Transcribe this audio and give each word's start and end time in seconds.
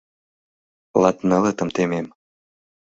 —Латнылытым 1.01 1.69
темем... 1.75 2.07